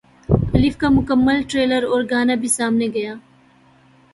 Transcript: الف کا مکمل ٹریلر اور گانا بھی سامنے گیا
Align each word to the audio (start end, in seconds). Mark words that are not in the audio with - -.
الف 0.53 0.77
کا 0.77 0.89
مکمل 0.89 1.41
ٹریلر 1.49 1.83
اور 1.83 2.01
گانا 2.11 2.35
بھی 2.35 2.47
سامنے 2.49 2.87
گیا 2.93 3.13